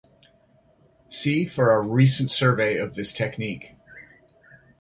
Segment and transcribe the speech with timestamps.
[1.09, 3.75] See for a recent survey of this technique.